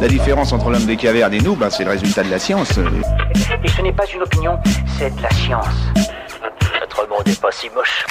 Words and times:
La 0.00 0.08
différence 0.08 0.54
entre 0.54 0.70
l'homme 0.70 0.86
des 0.86 0.96
cavernes 0.96 1.34
et 1.34 1.40
nous, 1.40 1.54
ben, 1.54 1.68
c'est 1.68 1.84
le 1.84 1.90
résultat 1.90 2.22
de 2.22 2.30
la 2.30 2.38
science. 2.38 2.78
Et 3.62 3.68
ce 3.68 3.82
n'est 3.82 3.92
pas 3.92 4.06
une 4.14 4.22
opinion, 4.22 4.58
c'est 4.98 5.14
de 5.14 5.22
la 5.22 5.30
science. 5.30 5.66
Notre 6.80 7.06
monde 7.06 7.26
n'est 7.26 7.34
pas 7.34 7.52
si 7.52 7.68
moche. 7.68 8.06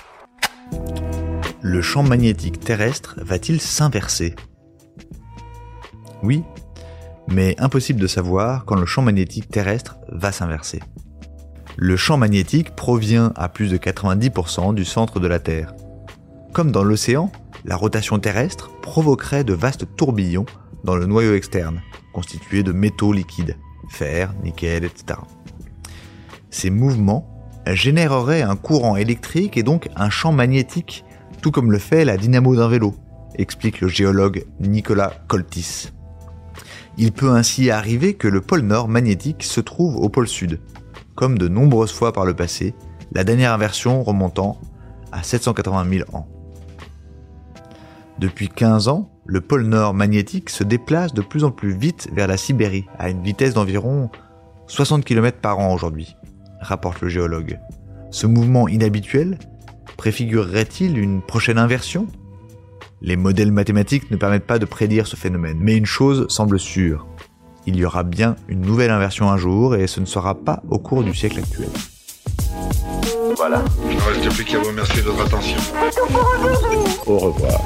Le 1.62 1.81
champ 1.81 2.04
magnétique 2.04 2.60
terrestre 2.60 3.15
va-t-il 3.17 3.60
s'inverser? 3.60 4.36
Oui, 6.22 6.44
mais 7.28 7.56
impossible 7.60 7.99
de 7.99 8.06
savoir 8.06 8.65
quand 8.65 8.76
le 8.76 8.85
champ 8.85 9.01
magnétique 9.01 9.49
terrestre 9.49 9.97
va 10.10 10.31
s'inverser. 10.31 10.81
Le 11.76 11.97
champ 11.97 12.17
magnétique 12.17 12.76
provient 12.76 13.33
à 13.35 13.49
plus 13.49 13.71
de 13.71 13.78
90% 13.78 14.76
du 14.76 14.85
centre 14.85 15.19
de 15.19 15.28
la 15.28 15.40
Terre. 15.40 15.74
Comme 16.53 16.71
dans 16.71 16.84
l'océan, 16.84 17.31
la 17.66 17.76
rotation 17.76 18.20
terrestre 18.20 18.70
provoquerait 18.81 19.44
de 19.44 19.53
vastes 19.53 19.88
tourbillons 19.95 20.45
dans 20.84 20.96
le 20.96 21.06
noyau 21.06 21.36
externe, 21.36 21.82
constitué 22.14 22.64
de 22.64 22.72
métaux 22.72 23.14
liquides, 23.14 23.58
fer, 23.90 24.34
nickel, 24.44 24.84
etc. 24.84 25.20
Ces 26.50 26.70
mouvements 26.70 27.28
généreraient 27.68 28.42
un 28.42 28.56
courant 28.56 28.96
électrique 28.96 29.58
et 29.58 29.64
donc 29.64 29.90
un 29.96 30.10
champ 30.10 30.32
magnétique, 30.32 31.06
tout 31.42 31.52
comme 31.52 31.72
le 31.72 31.80
fait 31.80 32.06
la 32.06 32.18
dynamo 32.18 32.56
d'un 32.56 32.68
vélo, 32.68 32.96
explique 33.36 33.82
le 33.82 33.88
géologue 33.88 34.46
Nicolas 34.60 35.14
Coltis. 35.28 35.92
Il 36.98 37.12
peut 37.12 37.32
ainsi 37.32 37.70
arriver 37.70 38.16
que 38.16 38.28
le 38.28 38.42
pôle 38.42 38.62
nord 38.62 38.88
magnétique 38.88 39.44
se 39.44 39.62
trouve 39.62 39.96
au 39.96 40.09
pôle 40.09 40.28
sud, 40.28 40.59
comme 41.16 41.38
de 41.38 41.48
nombreuses 41.48 41.94
fois 41.94 42.12
par 42.12 42.26
le 42.26 42.34
passé, 42.34 42.73
la 43.14 43.23
dernière 43.23 43.54
inversion 43.54 44.04
remontant 44.04 44.59
à 45.12 45.23
780 45.23 45.90
000 45.90 46.16
ans. 46.16 46.28
Depuis 48.20 48.50
15 48.50 48.90
ans, 48.90 49.09
le 49.30 49.42
pôle 49.42 49.66
nord 49.66 49.94
magnétique 49.94 50.50
se 50.50 50.64
déplace 50.64 51.14
de 51.14 51.22
plus 51.22 51.44
en 51.44 51.52
plus 51.52 51.72
vite 51.72 52.10
vers 52.14 52.28
la 52.28 52.36
Sibérie, 52.36 52.86
à 52.98 53.12
une 53.12 53.22
vitesse 53.22 53.53
d'environ 53.53 54.09
60 54.66 55.06
km 55.06 55.38
par 55.38 55.59
an 55.59 55.72
aujourd'hui, 55.72 56.16
rapporte 56.62 57.02
le 57.02 57.09
géologue. 57.09 57.59
Ce 58.09 58.26
mouvement 58.26 58.68
inhabituel 58.68 59.38
préfigurerait-il 59.98 60.98
une 60.98 61.22
prochaine 61.22 61.59
inversion? 61.59 62.08
Les 63.02 63.18
modèles 63.18 63.52
mathématiques 63.52 64.09
ne 64.09 64.18
permettent 64.18 64.48
pas 64.48 64.58
de 64.58 64.66
prédire 64.66 65.06
ce 65.06 65.16
phénomène, 65.16 65.59
mais 65.62 65.78
une 65.78 65.86
chose 65.86 66.25
semble 66.30 66.59
sûre. 66.59 67.06
Il 67.68 67.75
y 67.75 67.86
aura 67.86 68.02
bien 68.02 68.36
une 68.48 68.62
nouvelle 68.62 68.90
inversion 68.90 69.30
un 69.30 69.38
jour 69.38 69.75
et 69.75 69.86
ce 69.86 70.00
ne 70.00 70.06
sera 70.06 70.34
pas 70.34 70.64
au 70.70 70.80
cours 70.80 71.03
du 71.03 71.14
siècle 71.14 71.38
actuel. 71.38 71.70
Voilà. 73.38 73.64
Il 73.88 73.96
ne 73.96 74.02
reste 74.02 74.36
plus 74.36 74.44
qu'à 74.44 74.58
vous 74.58 74.70
remercier 74.70 75.03
de 75.03 75.08
votre 75.08 75.28
attention. 75.28 75.58
Au 77.06 77.20
revoir. 77.20 77.62